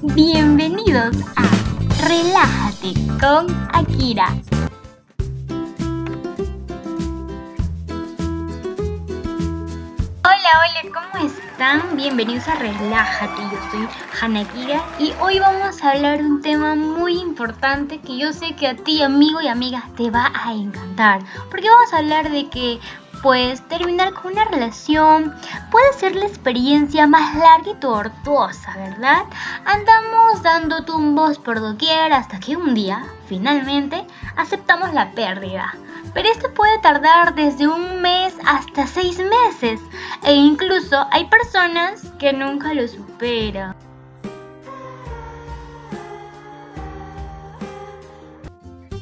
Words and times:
Bienvenidos 0.00 1.16
a 1.34 1.42
Relájate 2.06 2.94
con 3.20 3.68
Akira. 3.72 4.32
Hola, 10.22 10.52
hola, 10.54 10.82
¿cómo 10.94 11.26
están? 11.26 11.96
Bienvenidos 11.96 12.46
a 12.46 12.54
Relájate. 12.54 13.42
Yo 13.42 13.58
soy 13.72 13.88
Hanakira 14.20 14.84
y 15.00 15.12
hoy 15.20 15.40
vamos 15.40 15.82
a 15.82 15.90
hablar 15.90 16.18
de 16.18 16.24
un 16.24 16.42
tema 16.42 16.76
muy 16.76 17.18
importante 17.18 17.98
que 17.98 18.18
yo 18.18 18.32
sé 18.32 18.54
que 18.54 18.68
a 18.68 18.76
ti, 18.76 19.02
amigo 19.02 19.40
y 19.40 19.48
amiga, 19.48 19.88
te 19.96 20.10
va 20.10 20.30
a 20.32 20.52
encantar. 20.52 21.22
Porque 21.50 21.68
vamos 21.68 21.92
a 21.92 21.98
hablar 21.98 22.30
de 22.30 22.48
que 22.48 22.78
pues 23.22 23.66
terminar 23.68 24.12
con 24.14 24.32
una 24.32 24.44
relación 24.44 25.34
puede 25.70 25.92
ser 25.94 26.14
la 26.14 26.26
experiencia 26.26 27.06
más 27.06 27.34
larga 27.34 27.70
y 27.70 27.74
tortuosa, 27.74 28.76
¿verdad? 28.76 29.24
Andamos 29.64 30.42
dando 30.42 30.84
tumbos 30.84 31.38
por 31.38 31.60
doquier 31.60 32.12
hasta 32.12 32.38
que 32.40 32.56
un 32.56 32.74
día, 32.74 33.04
finalmente, 33.26 34.06
aceptamos 34.36 34.92
la 34.94 35.12
pérdida. 35.12 35.74
Pero 36.14 36.28
esto 36.28 36.52
puede 36.54 36.78
tardar 36.78 37.34
desde 37.34 37.68
un 37.68 38.00
mes 38.00 38.34
hasta 38.46 38.86
seis 38.86 39.18
meses 39.18 39.80
e 40.24 40.32
incluso 40.32 41.06
hay 41.10 41.26
personas 41.26 42.02
que 42.18 42.32
nunca 42.32 42.72
lo 42.74 42.86
superan. 42.88 43.76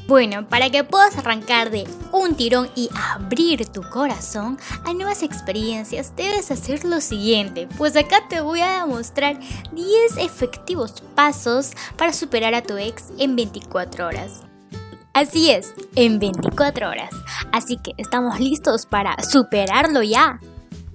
Bueno, 0.07 0.47
para 0.47 0.69
que 0.69 0.85
puedas 0.85 1.17
arrancar 1.17 1.69
de 1.69 1.85
un 2.13 2.35
tirón 2.35 2.69
y 2.75 2.89
abrir 3.13 3.65
tu 3.65 3.81
corazón 3.81 4.57
a 4.85 4.93
nuevas 4.93 5.21
experiencias, 5.21 6.15
debes 6.15 6.49
hacer 6.49 6.85
lo 6.85 7.01
siguiente, 7.01 7.67
pues 7.77 7.93
acá 7.97 8.21
te 8.29 8.39
voy 8.39 8.61
a 8.61 8.85
mostrar 8.85 9.37
10 9.73 10.17
efectivos 10.19 11.03
pasos 11.13 11.71
para 11.97 12.13
superar 12.13 12.55
a 12.55 12.63
tu 12.63 12.77
ex 12.77 13.11
en 13.19 13.35
24 13.35 14.07
horas. 14.07 14.43
Así 15.13 15.49
es, 15.49 15.73
en 15.95 16.19
24 16.19 16.87
horas. 16.87 17.09
Así 17.51 17.75
que 17.75 17.91
estamos 17.97 18.39
listos 18.39 18.85
para 18.85 19.21
superarlo 19.23 20.03
ya. 20.03 20.39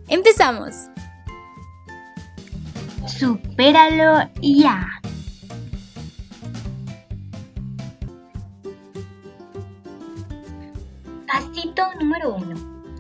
Empezamos. 0.09 0.75
Supéralo 3.07 4.31
ya. 4.41 5.02
Número 12.03 12.35
1. 12.35 12.57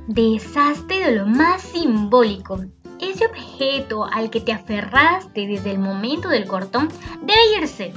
Deshazte 0.07 1.01
de 1.01 1.17
lo 1.17 1.27
más 1.27 1.61
simbólico. 1.63 2.61
Ese 3.01 3.27
objeto 3.27 4.05
al 4.05 4.31
que 4.31 4.41
te 4.41 4.53
aferraste 4.53 5.49
desde 5.49 5.73
el 5.73 5.81
momento 5.81 6.29
del 6.29 6.47
cortón 6.47 6.89
debe 7.21 7.59
irse. 7.59 7.93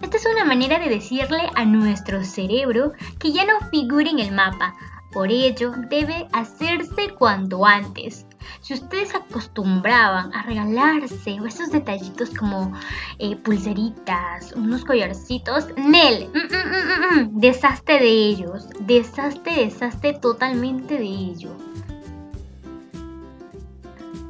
Esta 0.00 0.16
es 0.16 0.26
una 0.26 0.46
manera 0.46 0.78
de 0.78 0.88
decirle 0.88 1.50
a 1.54 1.66
nuestro 1.66 2.24
cerebro 2.24 2.92
que 3.18 3.30
ya 3.30 3.44
no 3.44 3.60
figure 3.68 4.08
en 4.08 4.20
el 4.20 4.32
mapa. 4.32 4.74
Por 5.12 5.30
ello, 5.30 5.72
debe 5.90 6.28
hacerse 6.32 7.10
cuanto 7.18 7.66
antes. 7.66 8.24
Si 8.60 8.74
ustedes 8.74 9.14
acostumbraban 9.14 10.34
a 10.34 10.42
regalarse 10.42 11.38
esos 11.46 11.70
detallitos 11.70 12.30
como 12.30 12.72
eh, 13.18 13.36
pulseritas, 13.36 14.52
unos 14.52 14.84
collarcitos, 14.84 15.66
Nel, 15.76 16.28
mm, 16.28 16.38
mm, 16.38 17.20
mm, 17.20 17.40
deshazte 17.40 17.94
de 17.94 18.08
ellos, 18.08 18.68
deshazte, 18.80 19.50
deshazte 19.50 20.14
totalmente 20.14 20.94
de 20.98 21.04
ellos. 21.04 21.52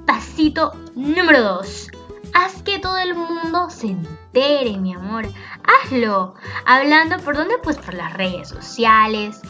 Pasito 0.07 0.73
número 0.95 1.43
2. 1.43 1.91
Haz 2.35 2.63
que 2.63 2.79
todo 2.79 2.99
el 2.99 3.15
mundo 3.15 3.69
se 3.71 3.89
entere, 3.89 4.79
mi 4.79 4.95
amor. 4.95 5.27
Hazlo. 5.65 6.35
Hablando 6.67 7.19
por 7.19 7.37
dónde? 7.37 7.57
Pues 7.63 7.77
por 7.79 7.95
las 7.95 8.13
redes 8.15 8.49
sociales. 8.49 9.41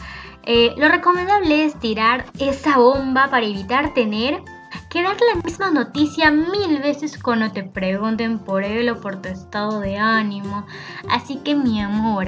Eh, 0.43 0.73
lo 0.77 0.87
recomendable 0.87 1.65
es 1.65 1.79
tirar 1.79 2.25
esa 2.39 2.77
bomba 2.77 3.29
para 3.29 3.45
evitar 3.45 3.93
tener 3.93 4.41
que 4.89 5.03
dar 5.03 5.17
la 5.33 5.41
misma 5.41 5.69
noticia 5.69 6.31
mil 6.31 6.79
veces 6.79 7.21
cuando 7.21 7.51
te 7.51 7.63
pregunten 7.63 8.39
por 8.39 8.63
él 8.63 8.89
o 8.89 8.99
por 8.99 9.21
tu 9.21 9.29
estado 9.29 9.79
de 9.79 9.97
ánimo. 9.97 10.65
Así 11.09 11.37
que 11.37 11.55
mi 11.55 11.79
amor, 11.79 12.27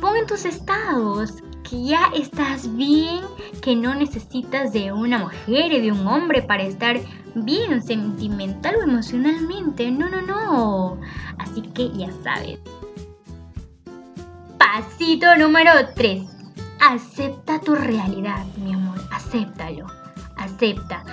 pon 0.00 0.16
en 0.16 0.26
tus 0.26 0.44
estados 0.44 1.42
que 1.68 1.82
ya 1.84 2.10
estás 2.14 2.74
bien, 2.76 3.20
que 3.62 3.74
no 3.74 3.94
necesitas 3.94 4.72
de 4.72 4.92
una 4.92 5.18
mujer 5.18 5.72
y 5.72 5.80
de 5.80 5.92
un 5.92 6.06
hombre 6.06 6.40
para 6.42 6.62
estar 6.62 6.98
bien 7.34 7.82
sentimental 7.82 8.76
o 8.76 8.82
emocionalmente. 8.84 9.90
No, 9.90 10.08
no, 10.08 10.22
no. 10.22 11.00
Así 11.38 11.62
que 11.62 11.90
ya 11.90 12.10
sabes. 12.22 12.60
Pasito 14.56 15.36
número 15.36 15.72
3. 15.96 16.22
Acepta 16.80 17.60
tu 17.60 17.74
realidad, 17.74 18.46
mi 18.56 18.72
amor. 18.72 19.00
Acéptalo. 19.10 19.86
Acepta 20.36 21.04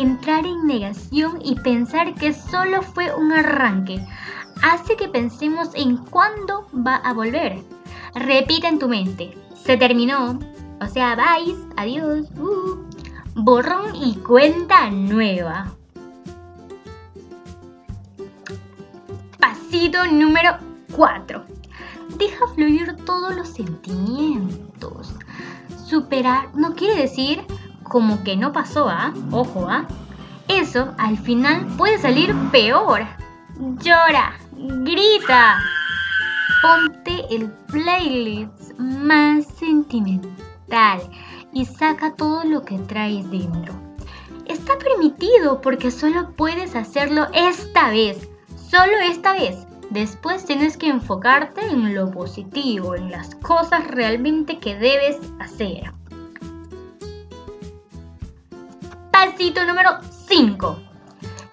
entrar 0.00 0.46
en 0.46 0.66
negación 0.66 1.40
y 1.44 1.54
pensar 1.56 2.14
que 2.14 2.32
solo 2.32 2.82
fue 2.82 3.14
un 3.14 3.32
arranque 3.32 4.04
hace 4.62 4.96
que 4.96 5.08
pensemos 5.08 5.70
en 5.74 5.96
cuándo 5.96 6.66
va 6.74 6.96
a 6.96 7.12
volver. 7.12 7.62
Repita 8.14 8.68
en 8.68 8.78
tu 8.78 8.88
mente, 8.88 9.36
se 9.54 9.76
terminó, 9.76 10.38
o 10.80 10.86
sea, 10.86 11.14
vais, 11.14 11.56
adiós, 11.76 12.28
uh, 12.38 12.76
borrón 13.34 13.94
y 13.94 14.16
cuenta 14.16 14.90
nueva. 14.90 15.72
Pasito 19.38 20.06
número 20.06 20.56
4. 20.92 21.44
Deja 22.18 22.46
fluir 22.54 22.96
todos 23.04 23.36
los 23.36 23.48
sentimientos. 23.48 25.14
Superar 25.86 26.54
no 26.54 26.74
quiere 26.74 27.02
decir 27.02 27.44
como 27.88 28.22
que 28.24 28.36
no 28.36 28.52
pasó, 28.52 28.88
¿ah? 28.88 29.12
Ojo, 29.30 29.66
¿ah? 29.68 29.86
Eso 30.48 30.94
al 30.98 31.18
final 31.18 31.66
puede 31.76 31.98
salir 31.98 32.34
peor. 32.50 33.02
Llora, 33.82 34.34
grita. 34.56 35.58
Ponte 36.62 37.24
el 37.30 37.50
playlist 37.66 38.72
más 38.78 39.46
sentimental 39.58 41.00
y 41.52 41.64
saca 41.64 42.14
todo 42.14 42.44
lo 42.44 42.64
que 42.64 42.78
traes 42.78 43.30
dentro. 43.30 43.74
Está 44.46 44.78
permitido 44.78 45.60
porque 45.60 45.90
solo 45.90 46.30
puedes 46.32 46.74
hacerlo 46.74 47.26
esta 47.34 47.90
vez, 47.90 48.28
solo 48.56 48.98
esta 49.02 49.34
vez. 49.34 49.66
Después 49.90 50.44
tienes 50.44 50.76
que 50.76 50.88
enfocarte 50.88 51.66
en 51.66 51.94
lo 51.94 52.10
positivo, 52.10 52.94
en 52.94 53.10
las 53.10 53.34
cosas 53.36 53.86
realmente 53.86 54.58
que 54.58 54.76
debes 54.76 55.18
hacer. 55.38 55.92
Pasito 59.18 59.64
número 59.64 59.98
5. 60.28 60.80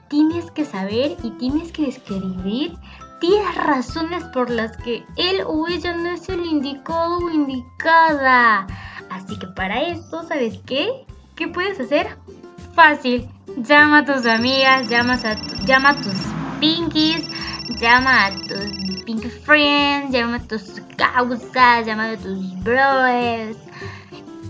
Tienes 0.08 0.52
que 0.52 0.66
saber 0.66 1.18
y 1.24 1.32
tienes 1.32 1.72
que 1.72 1.88
describir 1.88 2.78
10 3.20 3.56
razones 3.56 4.24
por 4.26 4.52
las 4.52 4.78
que 4.78 5.04
él 5.16 5.42
o 5.48 5.68
ella 5.68 5.96
no 5.96 6.12
es 6.12 6.30
el 6.30 6.46
indicado 6.46 7.18
o 7.18 7.32
indicada. 7.32 8.68
Así 9.10 9.40
que 9.40 9.48
para 9.48 9.82
eso, 9.82 10.22
¿sabes 10.28 10.60
qué? 10.68 11.08
¿Qué 11.36 11.48
puedes 11.48 11.80
hacer? 11.80 12.20
Fácil. 12.76 13.28
Llama 13.58 14.00
a 14.00 14.06
tus 14.06 14.28
amigas, 14.28 14.88
llama 14.88 15.16
a, 15.16 15.66
llama 15.66 15.90
a 15.90 15.96
tus 15.96 16.22
pinkies, 16.60 17.28
llama 17.82 18.28
a 18.28 18.32
tus 18.32 19.04
pinky 19.06 19.30
friends, 19.30 20.12
llama 20.12 20.36
a 20.36 20.42
tus 20.42 20.84
causas, 20.98 21.84
llama 21.84 22.12
a 22.12 22.18
tus 22.18 22.64
bros. 22.64 23.58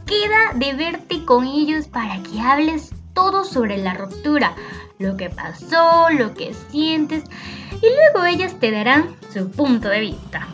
Queda 0.05 0.51
de 0.55 0.73
verte 0.73 1.23
con 1.23 1.47
ellos 1.47 1.87
para 1.87 2.21
que 2.21 2.39
hables 2.39 2.94
todo 3.15 3.43
sobre 3.43 3.77
la 3.77 3.95
ruptura, 3.95 4.53
lo 4.99 5.17
que 5.17 5.31
pasó, 5.31 6.09
lo 6.11 6.35
que 6.35 6.53
sientes, 6.69 7.23
y 7.71 7.87
luego 7.87 8.25
ellas 8.27 8.59
te 8.59 8.69
darán 8.69 9.15
su 9.33 9.49
punto 9.49 9.89
de 9.89 10.01
vista. 10.01 10.47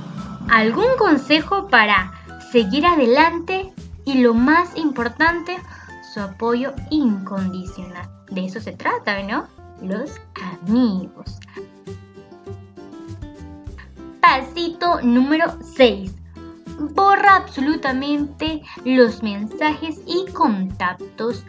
¿Algún 0.50 0.96
consejo 0.98 1.68
para 1.68 2.14
seguir 2.52 2.86
adelante? 2.86 3.74
Y 4.06 4.22
lo 4.22 4.34
más 4.34 4.78
importante, 4.78 5.58
su 6.14 6.22
apoyo 6.22 6.74
incondicional. 6.90 8.10
De 8.30 8.46
eso 8.46 8.60
se 8.60 8.72
trata, 8.72 9.22
¿no? 9.24 9.48
Los 9.82 10.12
amigos. 10.36 11.40
Pasito 14.22 15.02
número 15.02 15.58
6. 15.76 16.14
Borra 16.94 17.36
absolutamente 17.36 18.62
los 18.86 19.22
mensajes 19.22 20.00
y 20.06 20.26
contactos 20.32 21.44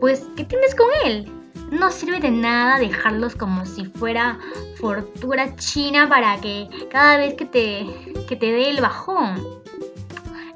pues, 0.00 0.26
¿qué 0.36 0.44
tienes 0.44 0.74
con 0.74 0.86
él? 1.04 1.30
No 1.70 1.90
sirve 1.90 2.20
de 2.20 2.30
nada 2.30 2.78
dejarlos 2.78 3.34
como 3.34 3.64
si 3.64 3.86
fuera 3.86 4.38
fortuna 4.78 5.56
china 5.56 6.08
para 6.08 6.40
que 6.40 6.68
cada 6.90 7.16
vez 7.16 7.34
que 7.34 7.46
te, 7.46 7.86
que 8.28 8.36
te 8.36 8.46
dé 8.52 8.70
el 8.70 8.80
bajón. 8.80 9.42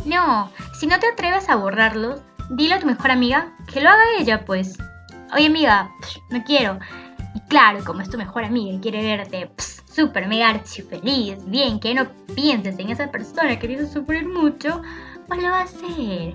No, 0.05 0.51
si 0.79 0.87
no 0.87 0.99
te 0.99 1.09
atreves 1.09 1.49
a 1.49 1.57
borrarlos, 1.57 2.21
dile 2.51 2.75
a 2.75 2.81
tu 2.81 2.87
mejor 2.87 3.11
amiga 3.11 3.53
que 3.73 3.81
lo 3.81 3.89
haga 3.89 4.03
ella, 4.19 4.45
pues. 4.45 4.79
Oye 5.35 5.47
amiga, 5.47 5.91
no 6.31 6.43
quiero. 6.45 6.79
Y 7.35 7.41
claro, 7.49 7.85
como 7.85 8.01
es 8.01 8.11
tu 8.11 8.19
mejor 8.19 8.45
amiga 8.45 8.73
y 8.73 8.81
quiere 8.81 9.03
verte 9.03 9.51
súper 9.93 10.29
mega 10.29 10.49
archi 10.49 10.83
feliz, 10.83 11.39
bien, 11.47 11.81
que 11.81 11.95
no 11.95 12.09
pienses 12.35 12.79
en 12.79 12.91
esa 12.91 13.11
persona 13.11 13.59
que 13.59 13.69
te 13.69 13.87
sufrir 13.87 14.27
mucho, 14.29 14.83
pues 15.29 15.43
lo 15.43 15.51
va 15.51 15.61
a 15.61 15.63
hacer. 15.65 16.35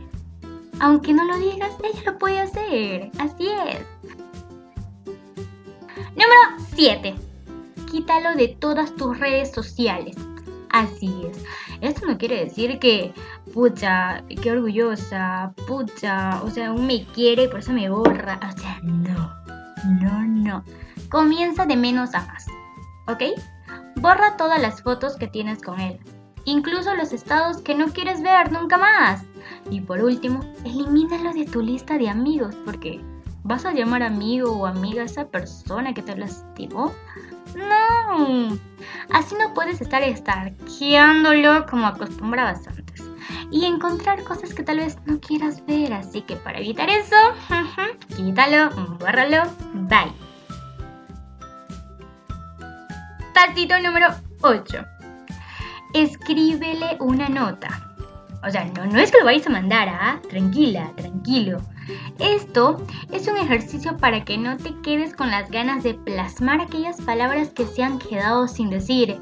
Aunque 0.79 1.13
no 1.13 1.23
lo 1.25 1.37
digas, 1.37 1.73
ella 1.83 2.01
lo 2.05 2.17
puede 2.17 2.39
hacer. 2.39 3.11
Así 3.19 3.47
es. 3.49 3.85
Número 6.11 6.65
7. 6.75 7.15
Quítalo 7.89 8.35
de 8.35 8.49
todas 8.59 8.93
tus 8.95 9.17
redes 9.19 9.51
sociales. 9.51 10.15
Así 10.69 11.25
es. 11.29 11.43
Esto 11.81 12.05
no 12.05 12.17
quiere 12.17 12.43
decir 12.43 12.79
que, 12.79 13.13
pucha, 13.53 14.23
qué 14.41 14.51
orgullosa, 14.51 15.53
pucha, 15.67 16.41
o 16.43 16.49
sea, 16.49 16.67
aún 16.67 16.87
me 16.87 17.05
quiere 17.05 17.43
y 17.43 17.47
por 17.47 17.59
eso 17.59 17.71
me 17.71 17.89
borra. 17.89 18.39
O 18.53 18.59
sea, 18.59 18.79
no, 18.83 19.33
no, 20.01 20.25
no. 20.25 20.63
Comienza 21.09 21.65
de 21.65 21.77
menos 21.77 22.13
a 22.13 22.25
más, 22.25 22.47
¿ok? 23.07 23.23
Borra 23.97 24.35
todas 24.35 24.61
las 24.61 24.81
fotos 24.81 25.15
que 25.15 25.27
tienes 25.27 25.61
con 25.61 25.79
él, 25.79 25.99
incluso 26.43 26.93
los 26.95 27.13
estados 27.13 27.61
que 27.61 27.75
no 27.75 27.87
quieres 27.87 28.21
ver 28.21 28.51
nunca 28.51 28.77
más. 28.77 29.23
Y 29.69 29.81
por 29.81 30.01
último, 30.01 30.41
elimínalo 30.63 31.33
de 31.33 31.45
tu 31.45 31.61
lista 31.61 31.97
de 31.97 32.09
amigos, 32.09 32.55
porque 32.65 33.01
¿vas 33.43 33.65
a 33.65 33.73
llamar 33.73 34.03
amigo 34.03 34.51
o 34.51 34.65
amiga 34.65 35.01
a 35.01 35.05
esa 35.05 35.27
persona 35.27 35.93
que 35.93 36.01
te 36.01 36.15
lastimó? 36.15 36.93
No, 37.55 38.57
así 39.11 39.35
no 39.35 39.53
puedes 39.53 39.79
estar 39.81 40.03
estarqueándolo 40.03 41.65
como 41.67 41.87
acostumbrabas 41.87 42.67
antes 42.67 43.03
y 43.51 43.65
encontrar 43.65 44.23
cosas 44.23 44.53
que 44.53 44.63
tal 44.63 44.77
vez 44.77 44.97
no 45.05 45.19
quieras 45.19 45.65
ver. 45.65 45.93
Así 45.93 46.21
que 46.21 46.35
para 46.35 46.59
evitar 46.59 46.89
eso, 46.89 47.15
quítalo, 48.15 48.69
bórralo, 48.99 49.43
bye. 49.73 50.11
Pasito 53.33 53.79
número 53.79 54.07
8. 54.41 54.85
Escríbele 55.93 56.97
una 56.99 57.29
nota. 57.29 57.84
O 58.45 58.51
sea, 58.51 58.65
no, 58.65 58.99
es 58.99 59.11
que 59.11 59.17
lo 59.17 59.25
vayas 59.25 59.47
a 59.47 59.49
mandar, 59.49 59.89
¿ah? 59.89 60.19
Tranquila, 60.29 60.91
tranquilo. 60.95 61.59
Esto 62.19 62.85
es 63.11 63.27
un 63.27 63.37
ejercicio 63.37 63.97
para 63.97 64.23
que 64.23 64.37
no 64.37 64.55
te 64.57 64.75
quedes 64.81 65.15
con 65.15 65.31
las 65.31 65.49
ganas 65.49 65.83
de 65.83 65.95
plasmar 65.95 66.61
aquellas 66.61 67.01
palabras 67.01 67.49
que 67.49 67.65
se 67.65 67.81
han 67.81 67.97
quedado 67.97 68.47
sin 68.47 68.69
decir. 68.69 69.19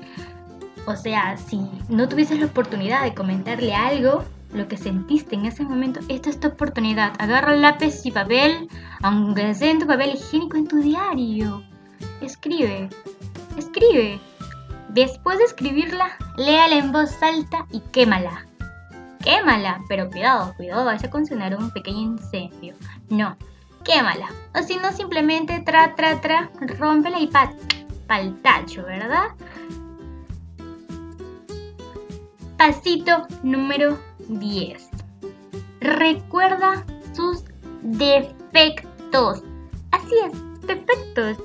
O 0.85 0.95
sea, 0.97 1.37
si 1.37 1.61
no 1.87 2.09
tuvieses 2.09 2.39
la 2.39 2.47
oportunidad 2.47 3.03
de 3.03 3.13
comentarle 3.13 3.73
algo, 3.73 4.25
lo 4.51 4.67
que 4.67 4.75
sentiste 4.75 5.35
en 5.35 5.45
ese 5.45 5.63
momento, 5.63 6.01
esta 6.09 6.29
es 6.29 6.39
tu 6.39 6.49
oportunidad. 6.49 7.13
Agarra 7.17 7.55
lápiz 7.55 8.05
y 8.05 8.11
papel, 8.11 8.67
aunque 9.01 9.53
sea 9.53 9.71
en 9.71 9.79
tu 9.79 9.87
papel 9.87 10.15
higiénico 10.15 10.57
en 10.57 10.67
tu 10.67 10.81
diario. 10.81 11.63
Escribe, 12.19 12.89
escribe. 13.57 14.19
Después 14.89 15.37
de 15.37 15.45
escribirla, 15.45 16.17
léala 16.35 16.75
en 16.75 16.91
voz 16.91 17.23
alta 17.23 17.65
y 17.71 17.79
quémala 17.91 18.45
quémala, 19.23 19.81
pero 19.87 20.09
cuidado, 20.09 20.53
cuidado, 20.55 20.85
vaya 20.85 21.07
a 21.07 21.11
considerar 21.11 21.55
un 21.55 21.71
pequeño 21.71 21.99
incendio. 21.99 22.75
No, 23.09 23.35
quémala. 23.83 24.27
O 24.53 24.61
si 24.61 24.75
no, 24.77 24.91
simplemente 24.91 25.59
tra, 25.61 25.95
tra, 25.95 26.19
tra, 26.21 26.51
rómpela 26.77 27.19
y 27.19 27.27
pa, 27.27 27.51
pa'l 28.07 28.35
tacho, 28.41 28.83
¿verdad? 28.83 29.29
Pasito 32.57 33.27
número 33.43 33.97
10. 34.27 34.89
Recuerda 35.79 36.85
sus 37.13 37.43
defectos. 37.81 39.43
Así 39.91 40.15
es, 40.25 40.67
defectos. 40.67 41.37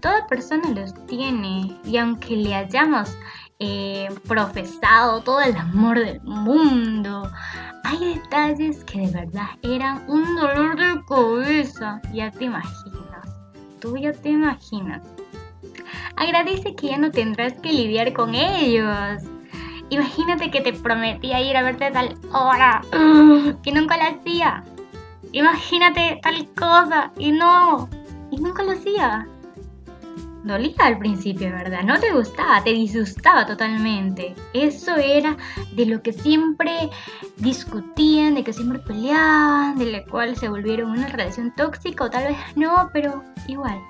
Toda 0.00 0.26
persona 0.26 0.68
los 0.70 0.94
tiene 1.06 1.78
y 1.84 1.96
aunque 1.96 2.36
le 2.36 2.54
hayamos 2.54 3.16
eh, 3.66 4.08
profesado 4.28 5.20
todo 5.22 5.40
el 5.40 5.56
amor 5.56 5.98
del 5.98 6.20
mundo. 6.22 7.30
Hay 7.84 8.14
detalles 8.14 8.84
que 8.84 9.06
de 9.06 9.10
verdad 9.10 9.48
eran 9.62 10.04
un 10.08 10.36
dolor 10.36 10.76
de 10.76 11.00
cabeza. 11.08 12.00
Ya 12.12 12.30
te 12.30 12.44
imaginas. 12.44 13.28
Tú 13.80 13.96
ya 13.96 14.12
te 14.12 14.30
imaginas. 14.30 15.02
Agradece 16.16 16.74
que 16.74 16.88
ya 16.88 16.98
no 16.98 17.10
tendrás 17.10 17.54
que 17.54 17.72
lidiar 17.72 18.12
con 18.12 18.34
ellos. 18.34 19.22
Imagínate 19.88 20.50
que 20.50 20.60
te 20.60 20.72
prometía 20.72 21.40
ir 21.40 21.56
a 21.56 21.62
verte 21.62 21.90
tal 21.90 22.16
hora 22.32 22.82
que 23.62 23.72
nunca 23.72 23.96
la 23.96 24.08
hacía. 24.08 24.62
Imagínate 25.32 26.20
tal 26.22 26.48
cosa 26.54 27.10
y 27.18 27.32
no, 27.32 27.88
y 28.30 28.36
nunca 28.36 28.62
lo 28.62 28.72
hacía 28.72 29.26
dolía 30.44 30.74
al 30.80 30.98
principio, 30.98 31.50
¿verdad? 31.50 31.82
No 31.82 31.98
te 31.98 32.12
gustaba, 32.12 32.62
te 32.62 32.70
disgustaba 32.70 33.46
totalmente. 33.46 34.34
Eso 34.52 34.94
era 34.96 35.36
de 35.72 35.86
lo 35.86 36.02
que 36.02 36.12
siempre 36.12 36.90
discutían, 37.38 38.34
de 38.34 38.44
que 38.44 38.52
siempre 38.52 38.78
peleaban, 38.78 39.78
de 39.78 39.86
la 39.86 40.04
cual 40.04 40.36
se 40.36 40.48
volvieron 40.48 40.90
una 40.90 41.08
relación 41.08 41.52
tóxica 41.56 42.04
o 42.04 42.10
tal 42.10 42.28
vez 42.28 42.36
no, 42.56 42.90
pero 42.92 43.24
igual. 43.48 43.80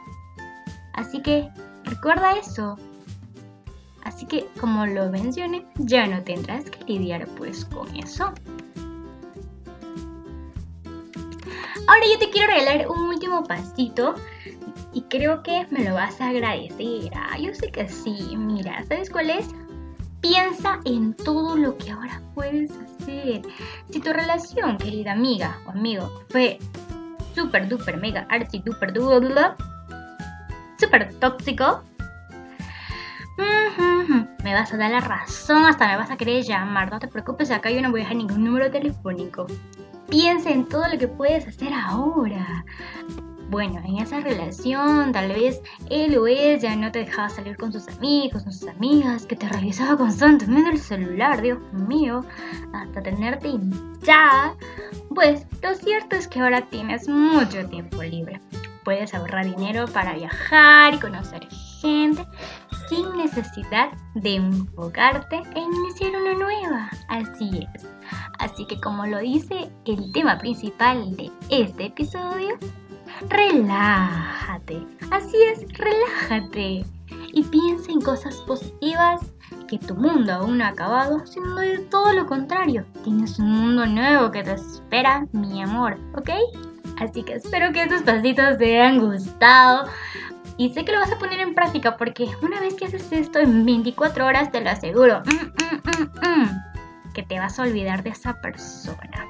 Así 0.95 1.21
que 1.21 1.49
recuerda 1.85 2.39
eso. 2.39 2.79
Así 4.05 4.27
que 4.27 4.47
como 4.61 4.87
lo 4.87 5.11
mencioné, 5.11 5.67
ya 5.77 6.07
no 6.07 6.23
tendrás 6.23 6.65
que 6.71 6.85
lidiar 6.85 7.27
pues 7.37 7.65
con 7.65 7.95
eso. 7.97 8.33
Ahora 11.87 12.07
yo 12.11 12.19
te 12.19 12.31
quiero 12.31 12.47
regalar 12.47 12.89
un 12.89 13.01
último 13.09 13.45
pasito 13.45 14.15
y 14.95 15.03
creo 15.03 15.43
que 15.43 15.67
me 15.71 15.85
lo 15.85 15.95
vas 15.95 16.21
a 16.21 16.29
agradecer. 16.29 17.11
Ah, 17.15 17.37
yo 17.39 17.53
sé 17.53 17.71
que 17.71 17.89
sí. 17.89 18.37
Mira, 18.37 18.85
¿sabes 18.89 19.11
cuál 19.11 19.31
es? 19.31 19.49
Piensa 20.21 20.81
en 20.85 21.15
todo 21.15 21.57
lo 21.57 21.77
que 21.77 21.91
ahora 21.91 22.23
puedes 22.35 22.71
hacer. 22.71 23.43
Si 23.91 24.01
tu 24.01 24.13
relación, 24.13 24.79
querida 24.79 25.13
amiga 25.13 25.59
o 25.67 25.71
amigo, 25.71 26.11
fue 26.31 26.59
super 27.35 27.69
duper 27.69 27.99
mega 27.99 28.27
archi 28.31 28.61
duper 28.61 28.93
duper 28.93 29.57
super 30.79 31.13
tóxico, 31.15 31.83
me 34.45 34.55
vas 34.55 34.73
a 34.73 34.77
dar 34.77 34.91
la 34.91 35.01
razón, 35.01 35.65
hasta 35.65 35.89
me 35.89 35.97
vas 35.97 36.11
a 36.11 36.17
querer 36.17 36.45
llamar. 36.45 36.91
No 36.91 36.99
te 37.01 37.09
preocupes, 37.09 37.51
acá 37.51 37.71
yo 37.71 37.83
no 37.83 37.91
voy 37.91 38.01
a 38.01 38.05
dejar 38.05 38.17
ningún 38.17 38.45
número 38.45 38.71
telefónico. 38.71 39.47
Piensa 40.09 40.51
en 40.51 40.69
todo 40.69 40.87
lo 40.89 40.99
que 40.99 41.09
puedes 41.09 41.47
hacer 41.47 41.73
ahora 41.73 42.65
bueno, 43.51 43.81
en 43.85 43.99
esa 43.99 44.21
relación 44.21 45.13
tal 45.13 45.29
vez 45.29 45.61
él 45.91 46.17
o 46.19 46.27
ella 46.27 46.75
no 46.77 46.91
te 46.91 47.01
dejaba 47.01 47.29
salir 47.29 47.57
con 47.57 47.73
sus 47.73 47.89
amigos, 47.89 48.43
con 48.43 48.53
sus 48.53 48.69
amigas, 48.69 49.27
que 49.27 49.37
te 49.37 49.49
revisaba 49.49 49.97
constantemente 49.97 50.71
el 50.71 50.79
celular, 50.79 51.43
Dios 51.43 51.59
mío, 51.73 52.25
hasta 52.73 53.03
tenerte 53.03 53.49
hinchada. 53.49 54.55
Pues 55.15 55.47
lo 55.63 55.75
cierto 55.75 56.17
es 56.17 56.29
que 56.29 56.41
ahora 56.41 56.63
tienes 56.63 57.09
mucho 57.09 57.67
tiempo 57.69 58.03
libre. 58.03 58.41
Puedes 58.85 59.15
ahorrar 59.15 59.47
dinero 59.47 59.87
para 59.87 60.15
viajar 60.15 60.95
y 60.95 60.99
conocer 60.99 61.47
gente 61.81 62.27
sin 62.89 63.17
necesidad 63.17 63.91
de 64.15 64.37
enfocarte 64.37 65.37
en 65.37 65.73
iniciar 65.73 66.11
una 66.21 66.35
nueva. 66.35 66.91
Así 67.09 67.67
es. 67.75 67.87
Así 68.39 68.67
que 68.67 68.81
como 68.81 69.07
lo 69.07 69.19
dice 69.19 69.71
el 69.87 70.13
tema 70.13 70.39
principal 70.39 71.17
de 71.17 71.31
este 71.49 71.87
episodio, 71.87 72.59
relájate. 73.29 74.87
Así 75.11 75.37
es, 75.53 75.67
relájate. 75.79 76.85
Y 77.33 77.43
piensa 77.45 77.93
en 77.93 78.01
cosas 78.01 78.37
positivas 78.47 79.21
que 79.69 79.79
tu 79.79 79.95
mundo 79.95 80.33
aún 80.33 80.59
no 80.59 80.65
ha 80.65 80.69
acabado, 80.69 81.27
sino 81.27 81.57
de 81.57 81.79
todo 81.79 82.13
lo 82.13 82.27
contrario. 82.27 82.85
Tienes 83.03 83.39
un 83.39 83.51
mundo 83.51 83.87
nuevo 83.87 84.31
que 84.31 84.43
te 84.43 84.53
espera, 84.53 85.27
mi 85.33 85.63
amor, 85.63 85.99
¿ok? 86.17 86.31
Así 86.99 87.23
que 87.23 87.35
espero 87.35 87.73
que 87.73 87.83
estos 87.83 88.03
pasitos 88.03 88.59
te 88.59 88.81
hayan 88.81 89.01
gustado. 89.01 89.89
Y 90.57 90.73
sé 90.73 90.85
que 90.85 90.93
lo 90.93 91.01
vas 91.01 91.11
a 91.11 91.19
poner 91.19 91.41
en 91.41 91.55
práctica 91.55 91.97
porque 91.97 92.29
una 92.43 92.61
vez 92.61 92.75
que 92.75 92.85
haces 92.85 93.11
esto 93.11 93.41
en 93.41 93.65
24 93.65 94.25
horas 94.25 94.53
te 94.53 94.61
lo 94.61 94.71
aseguro 94.71 95.23
mm, 95.25 96.03
mm, 96.03 96.43
mm, 96.43 97.13
que 97.13 97.25
te 97.25 97.41
vas 97.41 97.59
a 97.59 97.63
olvidar 97.63 98.05
de 98.05 98.11
esa 98.11 98.41
persona. 98.41 99.27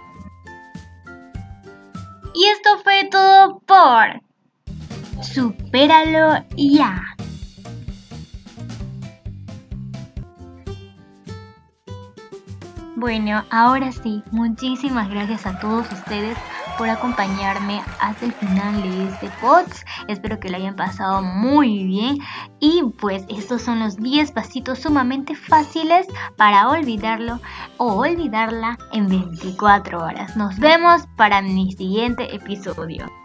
Y 2.34 2.46
esto 2.46 2.73
Supéralo 5.20 6.42
ya. 6.56 7.02
Bueno, 12.96 13.44
ahora 13.50 13.92
sí, 13.92 14.22
muchísimas 14.30 15.10
gracias 15.10 15.44
a 15.44 15.58
todos 15.58 15.90
ustedes 15.92 16.38
por 16.78 16.88
acompañarme 16.88 17.82
hasta 18.00 18.24
el 18.24 18.32
final 18.32 18.80
de 18.80 19.08
este 19.08 19.28
podcast. 19.42 19.86
Espero 20.08 20.40
que 20.40 20.48
lo 20.48 20.56
hayan 20.56 20.76
pasado 20.76 21.20
muy 21.20 21.84
bien. 21.84 22.18
Y 22.60 22.82
pues 22.98 23.26
estos 23.28 23.60
son 23.60 23.80
los 23.80 23.96
10 23.96 24.32
pasitos 24.32 24.78
sumamente 24.78 25.34
fáciles 25.34 26.06
para 26.38 26.70
olvidarlo 26.70 27.38
o 27.76 27.96
olvidarla 27.96 28.78
en 28.92 29.08
24 29.08 30.02
horas. 30.02 30.36
Nos 30.38 30.58
vemos 30.58 31.02
para 31.16 31.42
mi 31.42 31.72
siguiente 31.72 32.34
episodio. 32.34 33.23